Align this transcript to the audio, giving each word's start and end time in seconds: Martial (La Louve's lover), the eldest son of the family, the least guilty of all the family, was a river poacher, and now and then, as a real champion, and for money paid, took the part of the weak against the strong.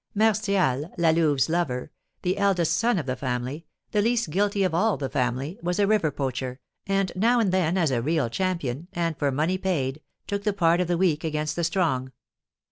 Martial 0.15 0.89
(La 0.97 1.11
Louve's 1.11 1.47
lover), 1.47 1.91
the 2.23 2.39
eldest 2.39 2.75
son 2.75 2.97
of 2.97 3.05
the 3.05 3.15
family, 3.15 3.67
the 3.91 4.01
least 4.01 4.31
guilty 4.31 4.63
of 4.63 4.73
all 4.73 4.97
the 4.97 5.11
family, 5.11 5.59
was 5.61 5.77
a 5.77 5.85
river 5.85 6.09
poacher, 6.09 6.59
and 6.87 7.11
now 7.15 7.39
and 7.39 7.51
then, 7.51 7.77
as 7.77 7.91
a 7.91 8.01
real 8.01 8.27
champion, 8.27 8.87
and 8.93 9.15
for 9.15 9.31
money 9.31 9.59
paid, 9.59 10.01
took 10.25 10.43
the 10.43 10.53
part 10.53 10.81
of 10.81 10.87
the 10.87 10.97
weak 10.97 11.23
against 11.23 11.55
the 11.55 11.63
strong. 11.63 12.11